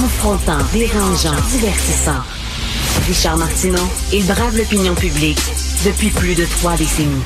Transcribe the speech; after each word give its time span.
Confrontant, 0.00 0.58
dérangeant, 0.72 1.34
divertissant. 1.50 2.22
Richard 3.08 3.36
Martineau, 3.36 3.82
il 4.12 4.24
brave 4.26 4.56
l'opinion 4.56 4.94
publique 4.94 5.40
depuis 5.84 6.10
plus 6.10 6.36
de 6.36 6.44
trois 6.44 6.76
décennies. 6.76 7.24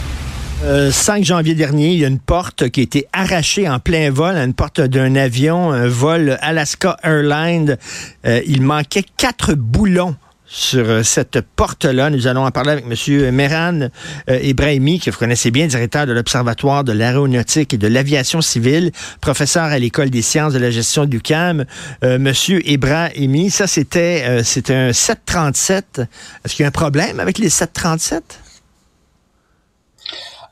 5 0.63 0.65
euh, 0.65 1.23
janvier 1.23 1.55
dernier, 1.55 1.93
il 1.93 1.99
y 1.99 2.05
a 2.07 2.09
une 2.09 2.19
porte 2.19 2.71
qui 2.71 2.81
a 2.81 2.83
été 2.83 3.07
arrachée 3.13 3.69
en 3.69 3.79
plein 3.79 4.11
vol, 4.11 4.37
une 4.37 4.55
porte 4.55 4.81
d'un 4.81 5.17
avion, 5.17 5.71
un 5.71 5.87
vol 5.87 6.39
Alaska 6.41 6.97
Airlines. 7.03 7.77
Euh, 8.25 8.41
il 8.47 8.63
manquait 8.63 9.05
quatre 9.19 9.53
boulons 9.53 10.17
sur 10.53 10.85
euh, 10.87 11.03
cette 11.03 11.41
porte-là. 11.41 12.11
Nous 12.11 12.27
allons 12.27 12.45
en 12.45 12.51
parler 12.51 12.73
avec 12.73 12.85
M. 12.85 13.35
Meran 13.35 13.89
euh, 14.29 14.39
Ibrahimi, 14.43 15.01
que 15.01 15.11
vous 15.11 15.17
connaissez 15.17 15.51
bien, 15.51 15.67
directeur 15.67 16.07
de 16.07 16.13
l'Observatoire 16.13 16.85
de 16.85 16.93
l'aéronautique 16.93 17.73
et 17.73 17.79
de 17.79 17.89
l'aviation 17.89 18.43
civile, 18.43 18.93
professeur 19.23 19.65
à 19.65 19.79
l'École 19.79 20.11
des 20.11 20.21
sciences 20.21 20.53
de 20.53 20.59
la 20.59 20.71
gestion 20.71 21.07
du 21.07 21.23
CAM. 21.23 21.65
Euh, 22.05 22.19
Monsieur 22.19 22.61
Ibrahimi, 22.69 23.51
ça 23.51 23.67
c'était 23.67 24.25
euh, 24.29 24.43
c'était 24.45 24.75
un 24.75 24.93
737. 24.93 26.03
Est-ce 26.45 26.55
qu'il 26.55 26.65
y 26.65 26.67
a 26.67 26.69
un 26.69 26.71
problème 26.71 27.19
avec 27.19 27.39
les 27.39 27.49
737? 27.49 28.23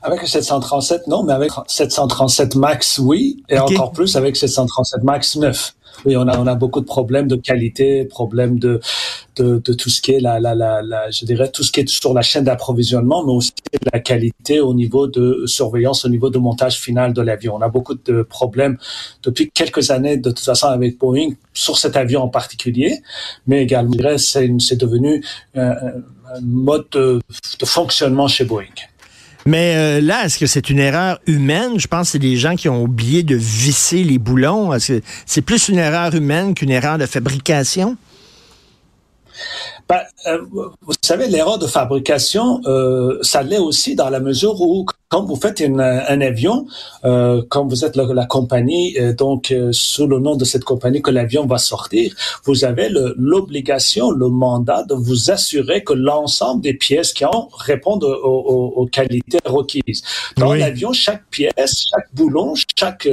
Avec 0.01 0.21
le 0.21 0.27
737, 0.27 1.05
non, 1.07 1.21
mais 1.21 1.33
avec 1.33 1.51
737 1.67 2.55
MAX, 2.55 2.97
oui, 2.97 3.43
et 3.49 3.59
encore 3.59 3.91
plus 3.91 4.15
avec 4.15 4.35
737 4.35 5.03
MAX 5.03 5.35
9. 5.35 5.75
Oui, 6.05 6.17
on 6.17 6.27
a, 6.27 6.39
on 6.39 6.47
a 6.47 6.55
beaucoup 6.55 6.81
de 6.81 6.85
problèmes 6.85 7.27
de 7.27 7.35
qualité, 7.35 8.05
problèmes 8.05 8.57
de, 8.57 8.79
de, 9.35 9.61
de 9.63 9.73
tout 9.73 9.89
ce 9.89 10.01
qui 10.01 10.11
est 10.11 10.19
la, 10.19 10.39
la, 10.39 10.55
la, 10.55 10.81
la, 10.81 11.09
je 11.11 11.25
dirais 11.25 11.49
tout 11.49 11.63
ce 11.63 11.71
qui 11.71 11.79
est 11.81 11.89
sur 11.89 12.13
la 12.13 12.21
chaîne 12.21 12.43
d'approvisionnement, 12.43 13.23
mais 13.25 13.31
aussi 13.31 13.51
la 13.93 13.99
qualité 13.99 14.59
au 14.59 14.73
niveau 14.73 15.07
de 15.07 15.43
surveillance, 15.45 16.05
au 16.05 16.09
niveau 16.09 16.29
de 16.29 16.37
montage 16.37 16.77
final 16.79 17.13
de 17.13 17.21
l'avion. 17.21 17.55
On 17.55 17.61
a 17.61 17.69
beaucoup 17.69 17.95
de 17.95 18.23
problèmes 18.23 18.77
depuis 19.23 19.49
quelques 19.51 19.91
années, 19.91 20.17
de 20.17 20.29
toute 20.29 20.45
façon, 20.45 20.67
avec 20.67 20.97
Boeing 20.97 21.31
sur 21.53 21.77
cet 21.77 21.95
avion 21.95 22.21
en 22.21 22.29
particulier, 22.29 23.01
mais 23.47 23.63
également, 23.63 24.17
c'est 24.17 24.75
devenu 24.75 25.23
un, 25.55 25.71
un 25.71 26.41
mode 26.41 26.85
de, 26.91 27.19
de 27.59 27.65
fonctionnement 27.65 28.27
chez 28.27 28.45
Boeing. 28.45 28.75
Mais 29.47 29.75
euh, 29.75 30.01
là, 30.01 30.25
est-ce 30.25 30.37
que 30.37 30.45
c'est 30.45 30.69
une 30.69 30.77
erreur 30.77 31.19
humaine? 31.25 31.79
Je 31.79 31.87
pense 31.87 32.07
que 32.07 32.11
c'est 32.11 32.19
des 32.19 32.37
gens 32.37 32.55
qui 32.55 32.69
ont 32.69 32.83
oublié 32.83 33.23
de 33.23 33.35
visser 33.35 34.03
les 34.03 34.19
boulons. 34.19 34.71
Est-ce 34.71 34.93
que 34.93 35.01
c'est 35.25 35.41
plus 35.41 35.67
une 35.67 35.79
erreur 35.79 36.13
humaine 36.13 36.53
qu'une 36.53 36.69
erreur 36.69 36.99
de 36.99 37.07
fabrication? 37.07 37.97
Ben, 39.87 40.01
euh, 40.27 40.41
vous 40.81 40.93
savez, 41.01 41.27
l'erreur 41.27 41.57
de 41.57 41.67
fabrication, 41.67 42.61
euh, 42.65 43.19
ça 43.21 43.43
l'est 43.43 43.59
aussi 43.59 43.95
dans 43.95 44.09
la 44.09 44.19
mesure 44.19 44.61
où, 44.61 44.85
quand 45.11 45.25
vous 45.25 45.35
faites 45.35 45.59
une, 45.59 45.81
un 45.81 46.21
avion, 46.21 46.65
euh, 47.03 47.43
quand 47.49 47.67
vous 47.67 47.83
êtes 47.83 47.97
la, 47.97 48.05
la 48.05 48.25
compagnie, 48.25 48.97
euh, 48.97 49.13
donc 49.13 49.51
euh, 49.51 49.69
sous 49.73 50.07
le 50.07 50.19
nom 50.19 50.37
de 50.37 50.45
cette 50.45 50.63
compagnie 50.63 51.01
que 51.01 51.11
l'avion 51.11 51.45
va 51.45 51.57
sortir, 51.57 52.15
vous 52.45 52.63
avez 52.63 52.87
l'obligation, 53.17 54.09
le, 54.11 54.29
mandat 54.29 54.83
de 54.83 54.93
vous 54.95 55.29
assurer 55.29 55.83
que 55.83 55.91
l'ensemble 55.91 56.61
des 56.61 56.73
pièces 56.73 57.11
qui 57.11 57.25
ont 57.25 57.49
répondent 57.53 58.05
aux, 58.05 58.15
aux, 58.23 58.73
aux 58.77 58.85
qualités 58.85 59.39
requises. 59.43 60.01
Dans 60.37 60.51
oui. 60.51 60.59
l'avion, 60.59 60.93
chaque 60.93 61.25
pièce, 61.29 61.87
chaque 61.91 62.07
boulon, 62.13 62.53
chaque 62.77 63.09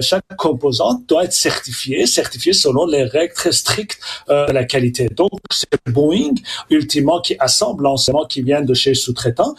chaque 0.00 0.36
composante 0.38 1.08
doit 1.08 1.24
être 1.24 1.32
certifiée, 1.32 2.06
certifiée 2.06 2.52
selon 2.52 2.86
les 2.86 3.02
règles 3.02 3.34
très 3.34 3.50
strictes 3.50 3.98
de 4.28 4.52
la 4.52 4.64
qualité. 4.64 5.08
Donc, 5.08 5.30
c'est 5.50 5.68
Boeing, 5.88 6.34
ultimement, 6.70 7.20
qui 7.20 7.34
assemble 7.40 7.82
l'enseignement 7.82 8.26
qui 8.26 8.42
vient 8.42 8.62
de 8.62 8.74
chez 8.74 8.94
sous-traitant. 8.94 9.56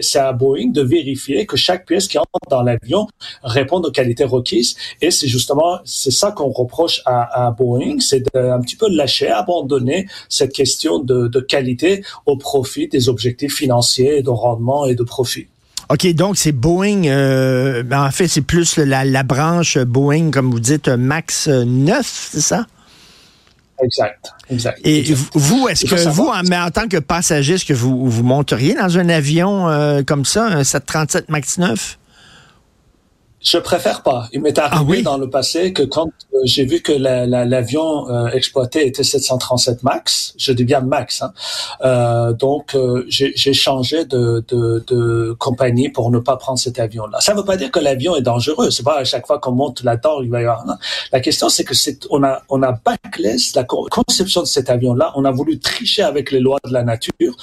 C'est 0.00 0.18
à 0.18 0.32
Boeing 0.32 0.70
de 0.70 0.80
vérifier 0.80 1.01
que 1.46 1.56
chaque 1.56 1.86
pièce 1.86 2.08
qui 2.08 2.18
entre 2.18 2.28
dans 2.50 2.62
l'avion 2.62 3.06
répond 3.42 3.80
aux 3.80 3.90
qualités 3.90 4.24
requises. 4.24 4.76
Et 5.00 5.10
c'est 5.10 5.28
justement, 5.28 5.78
c'est 5.84 6.10
ça 6.10 6.32
qu'on 6.32 6.50
reproche 6.50 7.02
à, 7.06 7.54
Boeing, 7.56 7.98
c'est 8.00 8.24
un 8.34 8.60
petit 8.60 8.76
peu 8.76 8.88
lâcher, 8.88 9.28
abandonner 9.28 10.06
cette 10.28 10.52
question 10.52 10.98
de, 10.98 11.40
qualité 11.40 12.04
au 12.26 12.36
profit 12.36 12.88
des 12.88 13.08
objectifs 13.08 13.54
financiers, 13.54 14.22
de 14.22 14.30
rendement 14.30 14.86
et 14.86 14.94
de 14.94 15.02
profit. 15.02 15.48
OK, 15.90 16.06
donc 16.14 16.36
c'est 16.38 16.52
Boeing, 16.52 17.04
euh, 17.06 17.82
en 17.92 18.10
fait, 18.10 18.28
c'est 18.28 18.42
plus 18.42 18.78
la, 18.78 19.04
la, 19.04 19.22
branche 19.24 19.76
Boeing, 19.78 20.30
comme 20.30 20.50
vous 20.50 20.60
dites, 20.60 20.88
Max 20.88 21.48
9, 21.48 22.28
c'est 22.32 22.40
ça? 22.40 22.66
Exact, 23.82 24.32
exact. 24.50 24.80
Et 24.84 25.00
exact. 25.00 25.30
vous, 25.34 25.68
est-ce 25.68 25.84
que 25.84 26.08
vous, 26.08 26.26
en, 26.26 26.42
mais 26.48 26.58
en 26.58 26.70
tant 26.70 26.88
que 26.88 26.98
passager, 26.98 27.54
est-ce 27.54 27.64
que 27.64 27.72
vous, 27.72 28.08
vous 28.08 28.22
monteriez 28.22 28.74
dans 28.74 28.98
un 28.98 29.08
avion 29.08 29.68
euh, 29.68 30.02
comme 30.02 30.24
ça, 30.24 30.46
un 30.46 30.64
737 30.64 31.28
MAX 31.28 31.58
9? 31.58 31.98
Je 33.52 33.58
préfère 33.58 34.02
pas. 34.02 34.28
Il 34.32 34.40
m'est 34.40 34.58
arrivé 34.58 34.76
ah 34.80 34.82
oui? 34.88 35.02
dans 35.02 35.18
le 35.18 35.28
passé 35.28 35.74
que 35.74 35.82
quand 35.82 36.06
euh, 36.06 36.38
j'ai 36.44 36.64
vu 36.64 36.80
que 36.80 36.90
l'avion 36.90 38.06
la, 38.06 38.14
la, 38.14 38.24
euh, 38.24 38.30
exploité 38.30 38.86
était 38.86 39.04
737 39.04 39.82
Max, 39.82 40.32
je 40.38 40.52
dis 40.52 40.64
bien 40.64 40.80
Max, 40.80 41.20
hein, 41.20 41.34
euh, 41.84 42.32
donc 42.32 42.74
euh, 42.74 43.04
j'ai 43.08 43.52
changé 43.52 44.06
de, 44.06 44.42
de, 44.48 44.82
de, 44.86 45.36
compagnie 45.38 45.90
pour 45.90 46.10
ne 46.10 46.18
pas 46.18 46.38
prendre 46.38 46.58
cet 46.58 46.78
avion-là. 46.78 47.20
Ça 47.20 47.34
ne 47.34 47.40
veut 47.40 47.44
pas 47.44 47.58
dire 47.58 47.70
que 47.70 47.78
l'avion 47.78 48.16
est 48.16 48.22
dangereux. 48.22 48.70
C'est 48.70 48.84
pas 48.84 49.00
à 49.00 49.04
chaque 49.04 49.26
fois 49.26 49.38
qu'on 49.38 49.52
monte 49.52 49.82
là-dedans, 49.82 50.22
il 50.22 50.30
va 50.30 50.40
y 50.40 50.44
avoir. 50.44 50.64
La 51.12 51.20
question, 51.20 51.50
c'est 51.50 51.64
que 51.64 51.74
c'est 51.74 52.06
on 52.08 52.24
a 52.24 52.40
on 52.48 52.62
a 52.62 52.72
bâclé 52.72 53.36
la 53.54 53.64
conception 53.64 54.40
de 54.40 54.46
cet 54.46 54.70
avion-là. 54.70 55.12
On 55.14 55.26
a 55.26 55.30
voulu 55.30 55.58
tricher 55.58 56.04
avec 56.04 56.30
les 56.30 56.40
lois 56.40 56.58
de 56.64 56.72
la 56.72 56.84
nature 56.84 57.36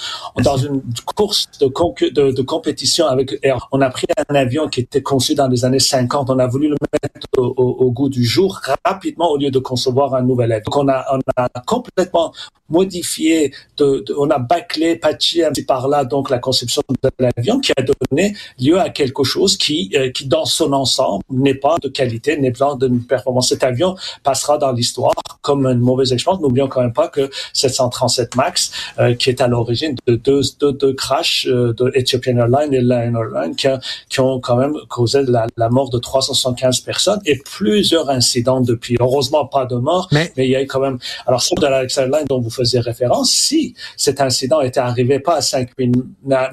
dans 0.44 0.58
une 0.58 0.82
course 1.16 1.48
de, 1.62 1.68
de, 2.10 2.32
de 2.32 2.42
compétition 2.42 3.06
avec 3.06 3.38
Air. 3.44 3.68
On 3.72 3.82
a 3.82 3.92
pris 3.92 4.08
un 4.28 4.34
avion 4.34 4.68
qui 4.70 4.80
était 4.80 5.04
conçu 5.04 5.36
dans 5.36 5.48
les 5.48 5.66
années 5.66 5.78
50, 5.78 5.99
on 6.30 6.40
a 6.40 6.48
voulu 6.48 6.70
le 6.70 6.76
mettre 6.94 7.09
au, 7.38 7.92
goût 7.92 8.10
du 8.10 8.24
jour 8.24 8.60
rapidement 8.86 9.32
au 9.32 9.38
lieu 9.38 9.52
de 9.52 9.60
concevoir 9.60 10.16
un 10.16 10.22
nouvel 10.22 10.52
avion. 10.52 10.64
Donc 10.66 10.78
on 10.78 10.88
a, 10.88 11.06
on 11.12 11.20
a 11.36 11.50
complètement 11.66 12.34
modifié, 12.70 13.54
de, 13.78 14.04
de, 14.06 14.14
on 14.18 14.30
a 14.30 14.40
bâclé, 14.40 14.96
patché 14.96 15.44
un 15.44 15.50
petit 15.50 15.64
par 15.64 15.88
là 15.88 16.06
donc 16.06 16.30
la 16.30 16.40
conception 16.40 16.82
de 16.90 17.10
l'avion 17.20 17.60
qui 17.60 17.72
a 17.78 17.82
donné 17.82 18.36
lieu 18.60 18.80
à 18.80 18.90
quelque 18.90 19.24
chose 19.24 19.58
qui, 19.58 19.92
euh, 19.96 20.12
qui 20.12 20.26
dans 20.26 20.46
son 20.46 20.74
ensemble 20.74 21.24
n'est 21.30 21.56
pas 21.56 21.78
de 21.82 21.90
qualité, 21.90 22.38
n'est 22.38 22.52
pas 22.52 22.76
de 22.76 22.88
performance. 23.08 23.50
Cet 23.50 23.64
avion 23.64 23.96
passera 24.24 24.58
dans 24.58 24.72
l'histoire 24.72 25.14
comme 25.42 25.66
une 25.66 25.80
mauvaise 25.80 26.14
expérience. 26.14 26.42
N'oublions 26.42 26.68
quand 26.68 26.82
même 26.82 26.94
pas 26.94 27.08
que 27.08 27.30
737 27.54 28.36
Max, 28.36 28.72
euh, 29.00 29.16
qui 29.16 29.30
est 29.30 29.42
à 29.42 29.48
l'origine 29.48 29.96
de 30.06 30.16
deux, 30.16 30.42
deux, 30.60 30.74
deux 30.74 30.94
crashs 30.94 31.48
euh, 31.48 31.74
de 31.74 31.92
Ethiopian 31.96 32.38
Airlines 32.38 32.74
et 32.74 32.82
Lion 32.82 33.16
Airlines 33.16 33.56
qui, 33.56 33.68
qui, 34.10 34.20
ont 34.20 34.40
quand 34.40 34.58
même 34.58 34.76
causé 34.90 35.24
la, 35.24 35.48
la 35.58 35.70
mort 35.70 35.90
de 35.90 35.98
375 35.98 36.82
personnes 36.82 37.09
et 37.26 37.38
plusieurs 37.38 38.10
incidents 38.10 38.62
depuis. 38.62 38.98
Heureusement, 39.00 39.46
pas 39.46 39.66
de 39.66 39.76
mort, 39.76 40.08
mais, 40.12 40.32
mais 40.38 40.48
il 40.48 40.52
y 40.52 40.56
a 40.56 40.62
eu 40.62 40.68
quand 40.68 40.80
même. 40.80 41.00
Alors, 41.26 41.42
sur 41.42 41.56
de 41.56 41.66
la 41.66 41.84
Airlines 41.84 42.26
dont 42.28 42.40
vous 42.40 42.50
faisiez 42.50 42.80
référence, 42.80 43.32
si 43.32 43.76
cet 43.98 44.22
incident 44.22 44.62
était 44.62 44.80
arrivé 44.80 45.20
pas 45.20 45.38
à 45.38 45.42
5 45.42 45.70
000, 45.78 45.92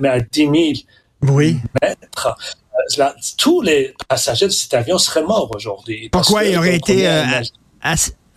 mais 0.00 0.08
à 0.08 0.20
10 0.20 0.40
000 0.40 0.54
oui. 1.22 1.56
mètres, 1.82 2.36
euh, 2.74 2.98
là, 2.98 3.14
tous 3.38 3.62
les 3.62 3.94
passagers 4.08 4.46
de 4.46 4.52
cet 4.52 4.74
avion 4.74 4.98
seraient 4.98 5.22
morts 5.22 5.50
aujourd'hui. 5.54 6.08
Pourquoi 6.10 6.44
il 6.44 6.56
aurait 6.56 6.76
été 6.76 7.08
euh, 7.08 7.24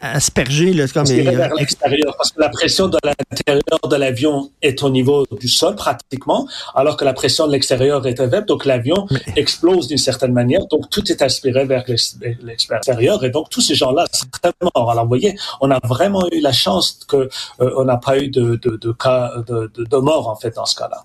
aspergé 0.01 0.73
là, 0.73 0.87
comme 0.87 1.03
parce 1.03 1.11
vers 1.11 1.53
l'extérieur 1.55 2.15
parce 2.17 2.31
que 2.31 2.39
la 2.39 2.49
pression 2.49 2.87
de 2.87 2.97
l'intérieur 3.03 3.79
de 3.89 3.95
l'avion 3.95 4.51
est 4.61 4.81
au 4.83 4.89
niveau 4.89 5.25
du 5.39 5.47
sol 5.47 5.75
pratiquement 5.75 6.47
alors 6.75 6.97
que 6.97 7.05
la 7.05 7.13
pression 7.13 7.47
de 7.47 7.51
l'extérieur 7.51 8.05
est 8.07 8.15
faible. 8.15 8.45
Donc 8.45 8.65
l'avion 8.65 9.07
Mais... 9.11 9.21
explose 9.35 9.87
d'une 9.87 9.97
certaine 9.97 10.33
manière. 10.33 10.65
Donc 10.67 10.89
tout 10.89 11.11
est 11.11 11.21
aspiré 11.21 11.65
vers 11.65 11.83
l'extérieur. 12.41 13.23
Et 13.23 13.29
donc 13.29 13.49
tous 13.49 13.61
ces 13.61 13.75
gens-là 13.75 14.05
seraient 14.11 14.53
morts. 14.61 14.91
Alors 14.91 15.03
vous 15.03 15.09
voyez 15.09 15.37
on 15.61 15.71
a 15.71 15.79
vraiment 15.85 16.25
eu 16.31 16.39
la 16.39 16.53
chance 16.53 16.99
que 17.07 17.29
euh, 17.61 17.73
on 17.77 17.85
n'a 17.85 17.97
pas 17.97 18.17
eu 18.19 18.29
de, 18.29 18.55
de, 18.55 18.77
de 18.77 18.91
cas 18.91 19.31
de, 19.47 19.71
de, 19.75 19.83
de 19.83 19.97
mort 19.97 20.29
en 20.29 20.35
fait 20.35 20.55
dans 20.55 20.65
ce 20.65 20.75
cas-là 20.75 21.03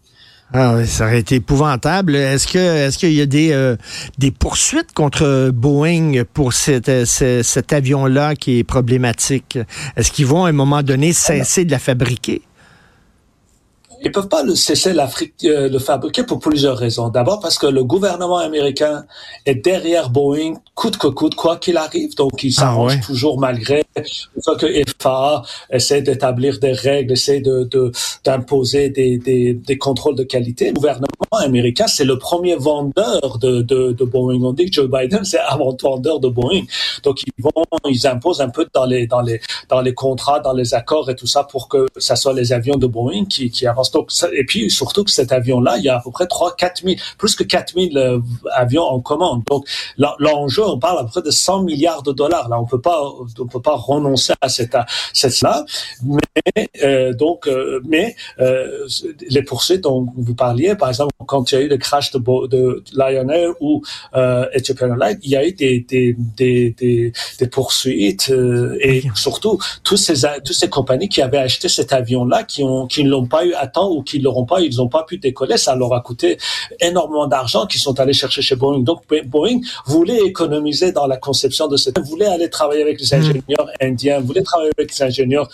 ah 0.56 0.76
oui, 0.76 0.86
ça 0.86 1.06
aurait 1.06 1.18
été 1.18 1.34
épouvantable. 1.34 2.14
Est-ce 2.14 2.46
que 2.46 2.58
est-ce 2.58 2.96
qu'il 2.96 3.12
y 3.12 3.20
a 3.20 3.26
des 3.26 3.50
euh, 3.50 3.74
des 4.18 4.30
poursuites 4.30 4.92
contre 4.92 5.50
Boeing 5.52 6.22
pour 6.32 6.52
cette, 6.52 6.88
euh, 6.88 7.04
ce, 7.04 7.42
cet 7.42 7.72
avion-là 7.72 8.36
qui 8.36 8.60
est 8.60 8.64
problématique? 8.64 9.58
Est-ce 9.96 10.12
qu'ils 10.12 10.26
vont 10.26 10.44
à 10.44 10.50
un 10.50 10.52
moment 10.52 10.84
donné 10.84 11.12
cesser 11.12 11.64
de 11.64 11.72
la 11.72 11.80
fabriquer? 11.80 12.42
Ils 14.04 14.12
peuvent 14.12 14.28
pas 14.28 14.44
le 14.44 14.54
cesser 14.54 14.92
l'Afrique 14.92 15.34
euh, 15.44 15.68
le 15.68 15.78
fabriquer 15.80 16.22
pour 16.22 16.38
plusieurs 16.38 16.76
raisons. 16.76 17.08
D'abord 17.08 17.40
parce 17.40 17.58
que 17.58 17.66
le 17.66 17.82
gouvernement 17.82 18.38
américain 18.38 19.06
est 19.46 19.56
derrière 19.56 20.10
Boeing 20.10 20.54
coûte 20.74 20.98
que 20.98 21.08
coûte 21.08 21.34
quoi 21.34 21.56
qu'il 21.56 21.78
arrive, 21.78 22.14
donc 22.14 22.44
il 22.44 22.52
s'arrange 22.52 22.92
ah 22.92 22.96
ouais. 22.96 23.00
toujours 23.00 23.40
malgré 23.40 23.82
une 23.96 24.42
fois 24.42 24.56
que 24.56 24.66
FAA 24.98 25.42
essaie 25.70 26.02
d'établir 26.02 26.58
des 26.58 26.72
règles, 26.72 27.12
essaie 27.12 27.40
de 27.40 27.68
d'imposer 28.24 28.88
de, 28.88 28.94
des, 28.94 29.18
des, 29.18 29.54
des 29.54 29.78
contrôles 29.78 30.16
de 30.16 30.24
qualité. 30.24 30.68
Le 30.68 30.74
gouvernement 30.74 31.06
américain 31.32 31.86
c'est 31.86 32.04
le 32.04 32.18
premier 32.18 32.56
vendeur 32.56 33.38
de, 33.38 33.62
de, 33.62 33.92
de 33.92 34.04
Boeing. 34.04 34.42
On 34.42 34.52
dit 34.52 34.66
que 34.66 34.72
Joe 34.72 34.90
Biden 34.90 35.24
c'est 35.24 35.38
avant 35.38 35.72
tout 35.72 35.86
vendeur 35.86 36.20
de 36.20 36.28
Boeing, 36.28 36.64
donc 37.02 37.22
ils 37.22 37.42
vont 37.42 37.50
ils 37.88 38.06
imposent 38.06 38.40
un 38.40 38.48
peu 38.48 38.66
dans 38.74 38.84
les 38.84 39.06
dans 39.06 39.20
les 39.20 39.40
dans 39.68 39.80
les 39.80 39.94
contrats, 39.94 40.40
dans 40.40 40.52
les 40.52 40.74
accords 40.74 41.10
et 41.10 41.16
tout 41.16 41.26
ça 41.26 41.44
pour 41.44 41.68
que 41.68 41.86
ça 41.96 42.16
soit 42.16 42.32
les 42.32 42.52
avions 42.52 42.76
de 42.76 42.86
Boeing 42.86 43.26
qui 43.26 43.50
qui 43.50 43.66
avancent 43.66 43.90
donc, 43.90 44.10
et 44.32 44.44
puis 44.44 44.70
surtout 44.70 45.04
que 45.04 45.10
cet 45.10 45.32
avion-là, 45.32 45.78
il 45.78 45.84
y 45.84 45.88
a 45.88 45.96
à 45.96 46.00
peu 46.00 46.10
près 46.10 46.26
3 46.26 46.56
4 46.56 46.82
000, 46.82 46.96
plus 47.18 47.34
que 47.34 47.44
4 47.44 47.74
000 47.74 47.96
euh, 47.96 48.20
avions 48.52 48.82
en 48.82 49.00
commande. 49.00 49.44
Donc 49.44 49.66
l'enjeu, 49.96 50.64
on 50.66 50.78
parle 50.78 50.98
à 50.98 51.04
peu 51.04 51.10
près 51.10 51.22
de 51.22 51.30
100 51.30 51.62
milliards 51.62 52.02
de 52.02 52.12
dollars. 52.12 52.48
Là, 52.48 52.60
on 52.60 52.66
peut 52.66 52.80
pas, 52.80 53.02
on 53.38 53.46
peut 53.46 53.62
pas 53.62 53.76
renoncer 53.86 54.34
à 54.40 54.48
cette 54.48 54.76
cette 55.12 55.40
là. 55.42 55.64
Mais 56.02 56.68
euh, 56.82 57.12
donc, 57.12 57.46
euh, 57.46 57.80
mais 57.86 58.16
euh, 58.40 58.86
les 59.28 59.42
poursuites 59.42 59.82
dont 59.82 60.06
vous 60.16 60.34
parliez, 60.34 60.74
par 60.74 60.88
exemple, 60.88 61.12
quand 61.24 61.52
il 61.52 61.54
y 61.54 61.58
a 61.58 61.60
eu 61.62 61.68
le 61.68 61.78
crash 61.78 62.12
de, 62.12 62.18
de 62.46 62.84
Lion 62.92 63.28
Air 63.28 63.50
ou 63.60 63.82
euh, 64.14 64.46
Ethiopian 64.52 64.88
Airlines, 64.88 65.18
il 65.22 65.30
y 65.30 65.36
a 65.36 65.46
eu 65.46 65.52
des 65.52 65.80
des 65.80 66.16
des 66.36 66.70
des, 66.70 67.12
des 67.38 67.48
poursuites 67.48 68.32
et 68.80 69.02
surtout 69.14 69.58
tous 69.82 69.96
ces 69.96 70.26
toutes 70.44 70.56
ces 70.56 70.68
compagnies 70.68 71.08
qui 71.08 71.22
avaient 71.22 71.38
acheté 71.38 71.68
cet 71.68 71.92
avion 71.92 72.24
là, 72.24 72.42
qui 72.42 72.62
ont 72.62 72.86
qui 72.86 73.04
ne 73.04 73.10
l'ont 73.10 73.26
pas 73.26 73.44
eu 73.44 73.54
à 73.54 73.66
temps 73.66 73.90
ou 73.90 74.02
qui 74.02 74.18
l'auront 74.18 74.46
pas, 74.46 74.60
ils 74.60 74.76
n'ont 74.76 74.88
pas 74.88 75.04
pu 75.04 75.18
décoller, 75.18 75.56
ça 75.56 75.74
leur 75.74 75.92
a 75.94 76.00
coûté 76.00 76.38
énormément 76.80 77.26
d'argent 77.26 77.66
qu'ils 77.66 77.80
sont 77.80 77.98
allés 78.00 78.12
chercher 78.12 78.42
chez 78.42 78.56
Boeing. 78.56 78.80
Donc 78.80 79.02
Boeing 79.26 79.60
voulait 79.86 80.22
économiser 80.24 80.92
dans 80.92 81.06
la 81.06 81.16
conception 81.16 81.68
de 81.68 81.76
cette, 81.76 81.98
voulait 82.00 82.26
aller 82.26 82.50
travailler 82.50 82.82
avec 82.82 83.00
les 83.00 83.16
hmm. 83.16 83.20
ingénieurs 83.20 83.68
indiens, 83.80 84.20
voulait 84.20 84.42
travailler 84.42 84.72
avec 84.76 84.90
les 84.92 85.02
ingénieurs 85.02 85.48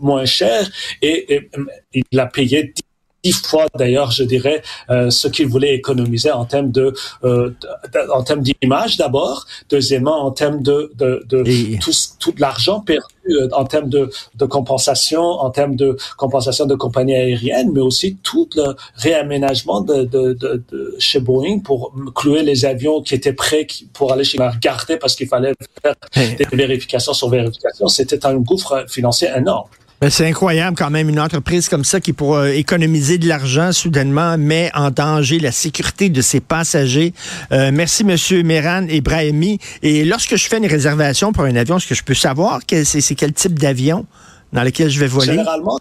moins 0.00 0.24
chers 0.24 0.68
et, 1.02 1.34
et 1.34 1.50
il 2.10 2.20
a 2.20 2.26
payé 2.26 2.72
dix 3.28 3.46
fois 3.50 3.66
d'ailleurs, 3.80 4.10
je 4.10 4.24
dirais, 4.24 4.62
euh, 4.90 5.10
ce 5.10 5.26
qu'il 5.28 5.48
voulait 5.54 5.74
économiser 5.74 6.30
en 6.30 6.46
termes 6.52 6.70
de, 6.78 6.86
euh, 7.24 7.50
en 8.18 8.22
termes 8.22 8.42
d'image 8.48 8.96
d'abord, 8.96 9.46
deuxièmement 9.74 10.18
en 10.28 10.30
termes 10.40 10.62
de 10.62 10.76
de, 11.00 11.10
de 11.32 11.38
tout, 11.84 11.96
tout 12.22 12.34
l'argent 12.38 12.78
perdu 12.80 13.14
euh, 13.30 13.48
en 13.62 13.64
termes 13.72 13.90
de, 13.96 14.02
de 14.40 14.46
compensation, 14.56 15.22
en 15.46 15.50
termes 15.58 15.76
de 15.84 15.88
compensation 16.16 16.64
de 16.72 16.76
compagnies 16.84 17.18
aériennes, 17.24 17.70
mais 17.74 17.84
aussi 17.90 18.08
tout 18.28 18.48
le 18.60 18.66
réaménagement 19.06 19.80
de, 19.90 19.98
de, 20.14 20.22
de, 20.42 20.50
de 20.70 20.80
chez 20.98 21.20
Boeing 21.26 21.58
pour 21.68 21.80
clouer 22.14 22.42
les 22.50 22.64
avions 22.72 23.02
qui 23.06 23.14
étaient 23.18 23.38
prêts 23.44 23.66
pour 23.92 24.06
aller 24.12 24.24
chez 24.24 24.38
regarder 24.38 24.96
parce 25.02 25.14
qu'il 25.16 25.28
fallait 25.34 25.54
faire 25.82 25.94
des 26.40 26.56
vérifications 26.64 27.14
sur 27.20 27.28
vérification. 27.28 27.86
C'était 27.88 28.24
un 28.30 28.36
gouffre 28.48 28.74
financier 28.88 29.28
énorme. 29.40 29.68
Ben, 30.00 30.10
c'est 30.10 30.28
incroyable 30.28 30.76
quand 30.76 30.90
même, 30.90 31.08
une 31.08 31.18
entreprise 31.18 31.68
comme 31.68 31.82
ça 31.82 32.00
qui, 32.00 32.12
pour 32.12 32.36
euh, 32.36 32.50
économiser 32.50 33.18
de 33.18 33.26
l'argent, 33.26 33.72
soudainement 33.72 34.38
met 34.38 34.70
en 34.72 34.92
danger 34.92 35.40
la 35.40 35.50
sécurité 35.50 36.08
de 36.08 36.22
ses 36.22 36.38
passagers. 36.38 37.12
Euh, 37.50 37.70
merci, 37.72 38.04
Monsieur 38.04 38.44
Meran 38.44 38.86
Brahimi. 39.00 39.58
Et 39.82 40.04
lorsque 40.04 40.36
je 40.36 40.46
fais 40.48 40.58
une 40.58 40.66
réservation 40.66 41.32
pour 41.32 41.44
un 41.44 41.56
avion, 41.56 41.78
est-ce 41.78 41.88
que 41.88 41.96
je 41.96 42.04
peux 42.04 42.14
savoir 42.14 42.60
c'est 42.68 43.14
quel 43.16 43.32
type 43.32 43.58
d'avion 43.58 44.06
dans 44.52 44.62
lequel 44.62 44.88
je 44.88 45.00
vais 45.00 45.08
voler? 45.08 45.32
Généralement, 45.32 45.80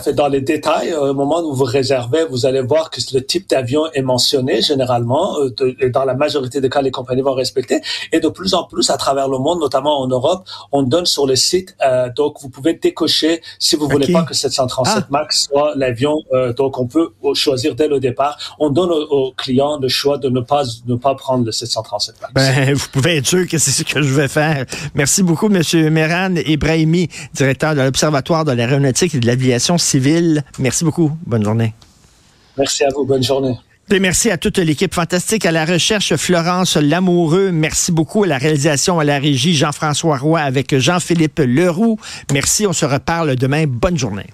fait. 0.00 0.12
Dans 0.12 0.28
les 0.28 0.40
détails, 0.40 0.92
euh, 0.92 1.10
au 1.10 1.14
moment 1.14 1.40
où 1.40 1.54
vous 1.54 1.64
réservez, 1.64 2.24
vous 2.28 2.46
allez 2.46 2.60
voir 2.60 2.90
que 2.90 3.00
le 3.12 3.24
type 3.24 3.48
d'avion 3.48 3.84
est 3.92 4.02
mentionné 4.02 4.60
généralement. 4.60 5.38
Euh, 5.38 5.74
et 5.80 5.90
dans 5.90 6.04
la 6.04 6.14
majorité 6.14 6.60
des 6.60 6.68
cas, 6.68 6.82
les 6.82 6.90
compagnies 6.90 7.22
vont 7.22 7.34
respecter. 7.34 7.80
Et 8.12 8.20
de 8.20 8.28
plus 8.28 8.54
en 8.54 8.64
plus, 8.64 8.90
à 8.90 8.96
travers 8.96 9.28
le 9.28 9.38
monde, 9.38 9.60
notamment 9.60 10.00
en 10.00 10.06
Europe, 10.06 10.44
on 10.72 10.82
donne 10.82 11.06
sur 11.06 11.26
le 11.26 11.36
site. 11.36 11.76
Euh, 11.84 12.10
donc, 12.14 12.36
vous 12.40 12.48
pouvez 12.48 12.74
décocher 12.74 13.40
si 13.58 13.76
vous 13.76 13.88
voulez 13.88 14.12
pas 14.12 14.22
que 14.22 14.34
737 14.34 14.94
ah. 14.96 15.06
Max 15.10 15.48
soit 15.48 15.74
l'avion. 15.76 16.18
donc, 16.56 16.78
on 16.78 16.86
peut 16.86 17.10
choisir 17.34 17.74
dès 17.74 17.88
le 17.88 18.00
départ. 18.00 18.38
On 18.58 18.70
donne 18.70 18.90
aux, 18.90 19.32
clients 19.36 19.78
le 19.80 19.88
choix 19.88 20.18
de 20.18 20.28
ne 20.28 20.40
pas 20.40 20.64
ne 20.86 20.96
pas 20.96 21.14
prendre 21.14 21.44
le 21.44 21.52
737 21.52 22.16
Max. 22.20 22.32
Ben, 22.34 22.74
vous 22.74 22.88
pouvez 22.92 23.16
être 23.16 23.26
sûr 23.26 23.46
que 23.46 23.58
c'est 23.58 23.70
ce 23.70 23.82
que 23.82 24.02
je 24.02 24.14
vais 24.14 24.28
faire. 24.28 24.64
Merci 24.94 25.22
beaucoup, 25.22 25.48
Monsieur 25.48 25.90
Meran 25.90 26.34
Ibrahimi, 26.36 27.08
directeur 27.34 27.74
de 27.74 27.82
l'Observatoire 27.82 28.44
de 28.44 28.52
l'aéronautique 28.52 29.14
et 29.14 29.20
de 29.20 29.26
l'aviation 29.26 29.73
civile. 29.78 30.44
Merci 30.58 30.84
beaucoup. 30.84 31.12
Bonne 31.26 31.44
journée. 31.44 31.74
Merci 32.56 32.84
à 32.84 32.88
vous. 32.94 33.04
Bonne 33.04 33.22
journée. 33.22 33.58
Et 33.90 34.00
merci 34.00 34.30
à 34.30 34.38
toute 34.38 34.58
l'équipe 34.58 34.94
fantastique, 34.94 35.44
à 35.44 35.52
la 35.52 35.66
recherche 35.66 36.16
Florence 36.16 36.76
Lamoureux. 36.76 37.50
Merci 37.52 37.92
beaucoup 37.92 38.24
à 38.24 38.26
la 38.26 38.38
réalisation, 38.38 38.98
à 38.98 39.04
la 39.04 39.18
régie 39.18 39.54
Jean-François 39.54 40.16
Roy 40.16 40.40
avec 40.40 40.76
Jean-Philippe 40.78 41.40
Leroux. 41.44 41.98
Merci, 42.32 42.66
on 42.66 42.72
se 42.72 42.86
reparle 42.86 43.36
demain. 43.36 43.66
Bonne 43.66 43.98
journée. 43.98 44.26